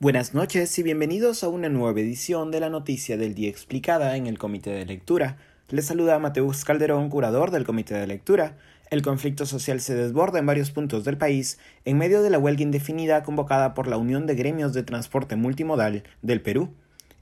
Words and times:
Buenas 0.00 0.32
noches 0.32 0.78
y 0.78 0.84
bienvenidos 0.84 1.42
a 1.42 1.48
una 1.48 1.68
nueva 1.68 1.98
edición 1.98 2.52
de 2.52 2.60
la 2.60 2.70
Noticia 2.70 3.16
del 3.16 3.34
Día 3.34 3.48
Explicada 3.48 4.14
en 4.16 4.28
el 4.28 4.38
Comité 4.38 4.70
de 4.70 4.86
Lectura. 4.86 5.38
Les 5.70 5.86
saluda 5.86 6.20
Mateus 6.20 6.64
Calderón, 6.64 7.10
curador 7.10 7.50
del 7.50 7.64
Comité 7.64 7.94
de 7.94 8.06
Lectura. 8.06 8.56
El 8.90 9.02
conflicto 9.02 9.44
social 9.44 9.80
se 9.80 9.96
desborda 9.96 10.38
en 10.38 10.46
varios 10.46 10.70
puntos 10.70 11.04
del 11.04 11.18
país 11.18 11.58
en 11.84 11.98
medio 11.98 12.22
de 12.22 12.30
la 12.30 12.38
huelga 12.38 12.62
indefinida 12.62 13.24
convocada 13.24 13.74
por 13.74 13.88
la 13.88 13.96
Unión 13.96 14.28
de 14.28 14.36
Gremios 14.36 14.72
de 14.72 14.84
Transporte 14.84 15.34
Multimodal 15.34 16.04
del 16.22 16.42
Perú. 16.42 16.72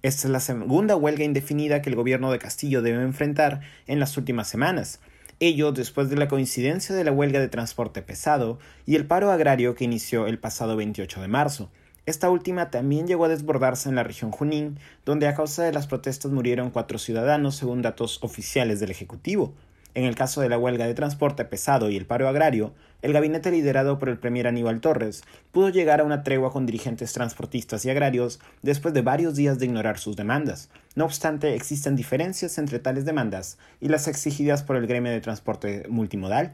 Esta 0.03 0.27
es 0.27 0.31
la 0.31 0.41
segunda 0.41 0.97
huelga 0.97 1.25
indefinida 1.25 1.81
que 1.81 1.89
el 1.89 1.97
gobierno 1.97 2.31
de 2.31 2.39
Castillo 2.39 2.83
debe 2.83 3.03
enfrentar 3.03 3.63
en 3.87 4.01
las 4.01 4.19
últimas 4.19 4.49
semanas. 4.49 5.01
Ello 5.41 5.73
después 5.73 6.11
de 6.11 6.17
la 6.17 6.29
coincidencia 6.29 6.95
de 6.95 7.05
la 7.05 7.13
huelga 7.13 7.41
de 7.41 7.49
transporte 7.49 8.03
pesado 8.03 8.59
y 8.85 8.97
el 8.97 9.07
paro 9.07 9.31
agrario 9.31 9.75
que 9.75 9.85
inició 9.85 10.27
el 10.27 10.39
pasado 10.39 10.77
28 10.77 11.23
de 11.23 11.29
marzo. 11.29 11.71
Esta 12.07 12.31
última 12.31 12.71
también 12.71 13.09
llegó 13.09 13.25
a 13.25 13.29
desbordarse 13.29 13.89
en 13.89 13.97
la 13.97 14.05
región 14.05 14.31
Junín, 14.31 14.79
donde 15.05 15.27
a 15.27 15.35
causa 15.35 15.65
de 15.65 15.73
las 15.73 15.89
protestas 15.89 16.31
murieron 16.31 16.71
cuatro 16.71 17.01
ciudadanos 17.01 17.57
según 17.57 17.83
datos 17.83 18.21
oficiales 18.23 18.79
del 18.79 18.93
Ejecutivo. 18.93 19.55
En 19.95 20.05
el 20.05 20.15
caso 20.15 20.41
de 20.41 20.49
la 20.49 20.57
huelga 20.57 20.87
de 20.87 20.95
transporte 20.95 21.45
pesado 21.45 21.91
y 21.91 21.97
el 21.97 22.07
paro 22.07 22.29
agrario, 22.29 22.75
el 23.03 23.13
gabinete 23.13 23.51
liderado 23.51 23.99
por 23.99 24.09
el 24.09 24.19
premier 24.19 24.47
Aníbal 24.47 24.81
Torres 24.81 25.25
pudo 25.51 25.69
llegar 25.71 26.01
a 26.01 26.05
una 26.05 26.23
tregua 26.23 26.53
con 26.53 26.65
dirigentes 26.65 27.13
transportistas 27.13 27.85
y 27.85 27.91
agrarios 27.91 28.39
después 28.63 28.95
de 28.95 29.03
varios 29.03 29.35
días 29.35 29.59
de 29.59 29.67
ignorar 29.67 29.99
sus 29.99 30.15
demandas. 30.15 30.71
No 30.95 31.07
obstante, 31.07 31.57
existen 31.57 31.97
diferencias 31.97 32.57
entre 32.59 32.79
tales 32.79 33.05
demandas 33.05 33.59
y 33.81 33.89
las 33.89 34.07
exigidas 34.07 34.63
por 34.63 34.77
el 34.77 34.87
gremio 34.87 35.11
de 35.11 35.21
transporte 35.21 35.87
multimodal 35.89 36.53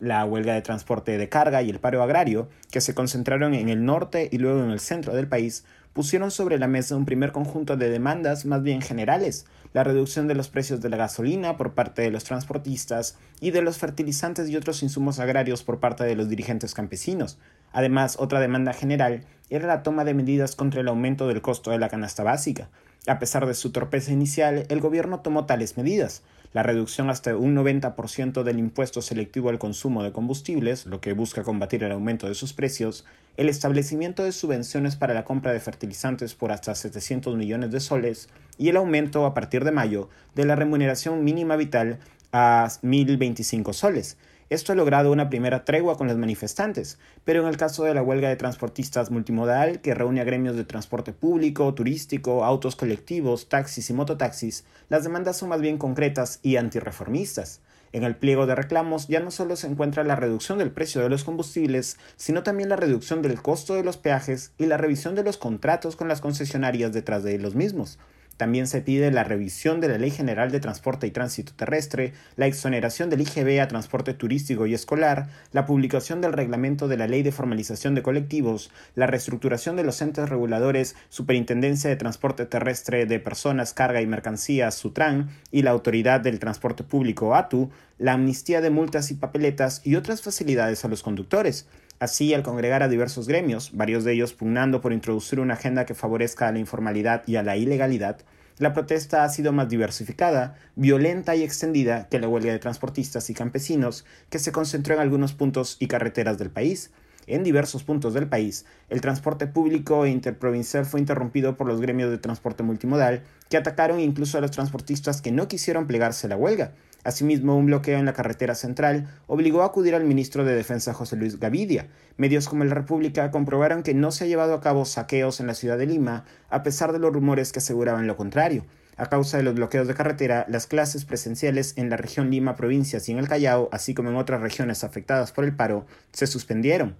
la 0.00 0.24
huelga 0.24 0.54
de 0.54 0.62
transporte 0.62 1.16
de 1.18 1.28
carga 1.28 1.62
y 1.62 1.70
el 1.70 1.80
paro 1.80 2.02
agrario, 2.02 2.48
que 2.70 2.80
se 2.80 2.94
concentraron 2.94 3.54
en 3.54 3.68
el 3.68 3.84
norte 3.84 4.28
y 4.30 4.38
luego 4.38 4.62
en 4.62 4.70
el 4.70 4.80
centro 4.80 5.14
del 5.14 5.28
país, 5.28 5.64
pusieron 5.92 6.30
sobre 6.30 6.58
la 6.58 6.66
mesa 6.66 6.96
un 6.96 7.04
primer 7.04 7.32
conjunto 7.32 7.76
de 7.76 7.88
demandas 7.88 8.44
más 8.44 8.62
bien 8.62 8.82
generales, 8.82 9.46
la 9.72 9.84
reducción 9.84 10.28
de 10.28 10.34
los 10.34 10.48
precios 10.48 10.80
de 10.80 10.88
la 10.88 10.96
gasolina 10.96 11.56
por 11.56 11.74
parte 11.74 12.02
de 12.02 12.10
los 12.10 12.24
transportistas 12.24 13.16
y 13.40 13.52
de 13.52 13.62
los 13.62 13.78
fertilizantes 13.78 14.48
y 14.48 14.56
otros 14.56 14.82
insumos 14.82 15.18
agrarios 15.20 15.62
por 15.62 15.80
parte 15.80 16.04
de 16.04 16.16
los 16.16 16.28
dirigentes 16.28 16.74
campesinos. 16.74 17.38
Además, 17.72 18.16
otra 18.18 18.40
demanda 18.40 18.72
general 18.72 19.24
era 19.50 19.66
la 19.66 19.82
toma 19.82 20.04
de 20.04 20.14
medidas 20.14 20.56
contra 20.56 20.80
el 20.80 20.88
aumento 20.88 21.28
del 21.28 21.42
costo 21.42 21.70
de 21.70 21.78
la 21.78 21.88
canasta 21.88 22.22
básica. 22.22 22.68
A 23.06 23.18
pesar 23.18 23.46
de 23.46 23.54
su 23.54 23.70
torpeza 23.70 24.12
inicial, 24.12 24.64
el 24.68 24.80
gobierno 24.80 25.20
tomó 25.20 25.44
tales 25.44 25.76
medidas, 25.76 26.22
la 26.54 26.62
reducción 26.62 27.10
hasta 27.10 27.36
un 27.36 27.54
90% 27.56 28.44
del 28.44 28.60
impuesto 28.60 29.02
selectivo 29.02 29.50
al 29.50 29.58
consumo 29.58 30.04
de 30.04 30.12
combustibles, 30.12 30.86
lo 30.86 31.00
que 31.00 31.12
busca 31.12 31.42
combatir 31.42 31.82
el 31.82 31.90
aumento 31.90 32.28
de 32.28 32.36
sus 32.36 32.52
precios, 32.52 33.04
el 33.36 33.48
establecimiento 33.48 34.22
de 34.22 34.30
subvenciones 34.30 34.94
para 34.94 35.14
la 35.14 35.24
compra 35.24 35.52
de 35.52 35.58
fertilizantes 35.58 36.34
por 36.34 36.52
hasta 36.52 36.76
700 36.76 37.36
millones 37.36 37.72
de 37.72 37.80
soles 37.80 38.28
y 38.56 38.68
el 38.68 38.76
aumento 38.76 39.26
a 39.26 39.34
partir 39.34 39.64
de 39.64 39.72
mayo 39.72 40.08
de 40.36 40.44
la 40.44 40.54
remuneración 40.54 41.24
mínima 41.24 41.56
vital 41.56 41.98
a 42.32 42.68
1.025 42.82 43.72
soles, 43.72 44.16
esto 44.54 44.72
ha 44.72 44.76
logrado 44.76 45.12
una 45.12 45.28
primera 45.28 45.64
tregua 45.64 45.96
con 45.98 46.06
los 46.06 46.16
manifestantes, 46.16 46.98
pero 47.24 47.42
en 47.42 47.48
el 47.48 47.56
caso 47.56 47.84
de 47.84 47.92
la 47.92 48.02
huelga 48.02 48.28
de 48.28 48.36
transportistas 48.36 49.10
multimodal, 49.10 49.80
que 49.80 49.94
reúne 49.94 50.20
a 50.20 50.24
gremios 50.24 50.56
de 50.56 50.64
transporte 50.64 51.12
público, 51.12 51.74
turístico, 51.74 52.44
autos 52.44 52.76
colectivos, 52.76 53.48
taxis 53.48 53.90
y 53.90 53.92
mototaxis, 53.92 54.64
las 54.88 55.04
demandas 55.04 55.36
son 55.36 55.50
más 55.50 55.60
bien 55.60 55.76
concretas 55.76 56.38
y 56.42 56.56
antirreformistas. 56.56 57.60
En 57.92 58.02
el 58.02 58.16
pliego 58.16 58.46
de 58.46 58.54
reclamos 58.54 59.06
ya 59.06 59.20
no 59.20 59.30
solo 59.30 59.54
se 59.54 59.68
encuentra 59.68 60.02
la 60.02 60.16
reducción 60.16 60.58
del 60.58 60.72
precio 60.72 61.00
de 61.00 61.08
los 61.08 61.22
combustibles, 61.22 61.96
sino 62.16 62.42
también 62.42 62.68
la 62.68 62.76
reducción 62.76 63.22
del 63.22 63.40
costo 63.40 63.74
de 63.74 63.84
los 63.84 63.98
peajes 63.98 64.52
y 64.58 64.66
la 64.66 64.76
revisión 64.76 65.14
de 65.14 65.22
los 65.22 65.36
contratos 65.36 65.94
con 65.94 66.08
las 66.08 66.20
concesionarias 66.20 66.92
detrás 66.92 67.22
de 67.22 67.38
los 67.38 67.54
mismos, 67.54 67.98
también 68.36 68.66
se 68.66 68.80
pide 68.80 69.10
la 69.10 69.24
revisión 69.24 69.80
de 69.80 69.88
la 69.88 69.98
Ley 69.98 70.10
General 70.10 70.50
de 70.50 70.60
Transporte 70.60 71.06
y 71.06 71.10
Tránsito 71.10 71.52
Terrestre, 71.54 72.12
la 72.36 72.46
exoneración 72.46 73.10
del 73.10 73.20
IGB 73.20 73.60
a 73.60 73.68
transporte 73.68 74.14
turístico 74.14 74.66
y 74.66 74.74
escolar, 74.74 75.28
la 75.52 75.66
publicación 75.66 76.20
del 76.20 76.32
reglamento 76.32 76.88
de 76.88 76.96
la 76.96 77.06
Ley 77.06 77.22
de 77.22 77.32
Formalización 77.32 77.94
de 77.94 78.02
Colectivos, 78.02 78.70
la 78.94 79.06
reestructuración 79.06 79.76
de 79.76 79.84
los 79.84 80.00
entes 80.02 80.28
reguladores, 80.28 80.96
Superintendencia 81.08 81.88
de 81.88 81.96
Transporte 81.96 82.46
Terrestre 82.46 83.06
de 83.06 83.20
Personas, 83.20 83.74
Carga 83.74 84.00
y 84.00 84.06
Mercancías, 84.06 84.74
SUTRAN, 84.74 85.30
y 85.50 85.62
la 85.62 85.70
Autoridad 85.70 86.20
del 86.20 86.40
Transporte 86.40 86.82
Público, 86.82 87.34
ATU, 87.34 87.70
la 87.98 88.14
amnistía 88.14 88.60
de 88.60 88.70
multas 88.70 89.10
y 89.10 89.14
papeletas 89.14 89.80
y 89.84 89.94
otras 89.94 90.22
facilidades 90.22 90.84
a 90.84 90.88
los 90.88 91.02
conductores. 91.02 91.68
Así, 91.98 92.34
al 92.34 92.42
congregar 92.42 92.82
a 92.82 92.88
diversos 92.88 93.28
gremios, 93.28 93.70
varios 93.72 94.04
de 94.04 94.12
ellos 94.12 94.32
pugnando 94.32 94.80
por 94.80 94.92
introducir 94.92 95.40
una 95.40 95.54
agenda 95.54 95.86
que 95.86 95.94
favorezca 95.94 96.48
a 96.48 96.52
la 96.52 96.58
informalidad 96.58 97.22
y 97.26 97.36
a 97.36 97.42
la 97.42 97.56
ilegalidad, 97.56 98.18
la 98.58 98.72
protesta 98.72 99.24
ha 99.24 99.28
sido 99.28 99.52
más 99.52 99.68
diversificada, 99.68 100.56
violenta 100.76 101.34
y 101.34 101.42
extendida 101.42 102.08
que 102.08 102.20
la 102.20 102.28
huelga 102.28 102.52
de 102.52 102.60
transportistas 102.60 103.28
y 103.28 103.34
campesinos 103.34 104.04
que 104.30 104.38
se 104.38 104.52
concentró 104.52 104.94
en 104.94 105.00
algunos 105.00 105.32
puntos 105.32 105.76
y 105.80 105.88
carreteras 105.88 106.38
del 106.38 106.50
país. 106.50 106.92
En 107.26 107.44
diversos 107.44 107.84
puntos 107.84 108.14
del 108.14 108.28
país, 108.28 108.64
el 108.88 109.00
transporte 109.00 109.46
público 109.46 110.04
e 110.04 110.10
interprovincial 110.10 110.84
fue 110.84 111.00
interrumpido 111.00 111.56
por 111.56 111.66
los 111.66 111.80
gremios 111.80 112.10
de 112.10 112.18
transporte 112.18 112.62
multimodal, 112.62 113.22
que 113.48 113.56
atacaron 113.56 114.00
incluso 114.00 114.38
a 114.38 114.40
los 114.40 114.50
transportistas 114.50 115.22
que 115.22 115.32
no 115.32 115.48
quisieron 115.48 115.86
plegarse 115.86 116.26
a 116.26 116.30
la 116.30 116.36
huelga, 116.36 116.72
Asimismo, 117.04 117.54
un 117.54 117.66
bloqueo 117.66 117.98
en 117.98 118.06
la 118.06 118.14
carretera 118.14 118.54
central 118.54 119.06
obligó 119.26 119.62
a 119.62 119.66
acudir 119.66 119.94
al 119.94 120.04
ministro 120.04 120.42
de 120.42 120.54
Defensa 120.54 120.94
José 120.94 121.16
Luis 121.16 121.38
Gavidia. 121.38 121.88
Medios 122.16 122.48
como 122.48 122.64
La 122.64 122.74
República 122.74 123.30
comprobaron 123.30 123.82
que 123.82 123.92
no 123.92 124.10
se 124.10 124.24
ha 124.24 124.26
llevado 124.26 124.54
a 124.54 124.62
cabo 124.62 124.86
saqueos 124.86 125.38
en 125.38 125.46
la 125.46 125.54
ciudad 125.54 125.76
de 125.76 125.84
Lima, 125.84 126.24
a 126.48 126.62
pesar 126.62 126.92
de 126.92 126.98
los 126.98 127.12
rumores 127.12 127.52
que 127.52 127.58
aseguraban 127.58 128.06
lo 128.06 128.16
contrario. 128.16 128.64
A 128.96 129.06
causa 129.06 129.36
de 129.36 129.42
los 129.42 129.54
bloqueos 129.54 129.86
de 129.86 129.94
carretera, 129.94 130.46
las 130.48 130.66
clases 130.66 131.04
presenciales 131.04 131.74
en 131.76 131.90
la 131.90 131.98
región 131.98 132.30
Lima, 132.30 132.56
provincias 132.56 133.06
y 133.08 133.12
en 133.12 133.18
el 133.18 133.28
Callao, 133.28 133.68
así 133.70 133.92
como 133.92 134.08
en 134.08 134.16
otras 134.16 134.40
regiones 134.40 134.82
afectadas 134.82 135.30
por 135.32 135.44
el 135.44 135.54
paro, 135.54 135.84
se 136.12 136.26
suspendieron. 136.26 136.96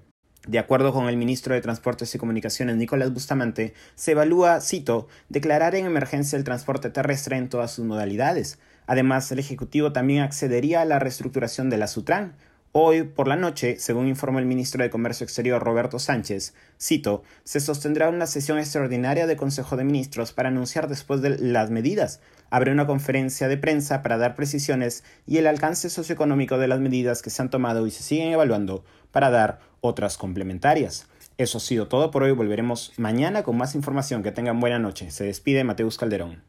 De 0.47 0.59
acuerdo 0.59 0.93
con 0.93 1.09
el 1.09 1.17
ministro 1.17 1.55
de 1.55 1.63
Transportes 1.63 2.15
y 2.15 2.19
Comunicaciones 2.19 2.77
Nicolás 2.77 3.15
Bustamante, 3.15 3.73
se 3.95 4.13
evalúa, 4.13 4.61
cito, 4.61 5.09
declarar 5.31 5.75
en 5.75 5.87
emergencia 5.87 6.37
el 6.37 6.45
transporte 6.45 6.91
terrestre 6.91 7.39
en 7.39 7.49
todas 7.49 7.71
sus 7.71 7.87
modalidades. 7.87 8.59
Además, 8.87 9.33
el 9.33 9.39
Ejecutivo 9.39 9.93
también 9.93 10.23
accedería 10.23 10.83
a 10.83 10.85
la 10.85 10.99
reestructuración 10.99 11.71
de 11.71 11.79
la 11.79 11.87
Sutran. 11.87 12.37
Hoy 12.77 13.05
por 13.05 13.29
la 13.29 13.37
noche, 13.37 13.77
según 13.79 14.09
informó 14.09 14.41
el 14.41 14.47
ministro 14.47 14.83
de 14.83 14.91
Comercio 14.91 15.23
Exterior 15.23 15.63
Roberto 15.63 16.01
Sánchez, 16.01 16.55
cito, 16.77 17.23
se 17.45 17.61
sostendrá 17.61 18.09
una 18.09 18.27
sesión 18.27 18.59
extraordinaria 18.59 19.29
de 19.29 19.37
Consejo 19.37 19.77
de 19.77 19.85
Ministros 19.85 20.33
para 20.33 20.49
anunciar 20.49 20.89
después 20.89 21.23
de 21.23 21.39
las 21.39 21.71
medidas. 21.71 22.19
Habrá 22.51 22.73
una 22.73 22.89
conferencia 22.89 23.47
de 23.47 23.59
prensa 23.59 24.03
para 24.03 24.19
dar 24.19 24.35
precisiones 24.35 25.05
y 25.25 25.37
el 25.37 25.47
alcance 25.47 25.89
socioeconómico 25.89 26.59
de 26.59 26.67
las 26.67 26.81
medidas 26.81 27.23
que 27.23 27.31
se 27.31 27.43
han 27.43 27.51
tomado 27.51 27.87
y 27.87 27.93
se 27.93 28.03
siguen 28.03 28.33
evaluando 28.33 28.85
para 29.13 29.31
dar 29.31 29.61
otras 29.81 30.19
complementarias. 30.19 31.07
Eso 31.39 31.59
ha 31.59 31.61
sido 31.61 31.87
todo 31.87 32.11
por 32.11 32.25
hoy. 32.25 32.33
Volveremos 32.33 32.93
mañana 32.97 33.45
con 33.45 33.57
más 33.57 33.77
información. 33.77 34.25
Que 34.25 34.33
tengan 34.33 34.59
buena 34.59 34.81
noche. 34.81 35.13
Se 35.13 35.23
despide 35.23 35.63
Mateus 35.63 35.97
Calderón. 35.97 36.43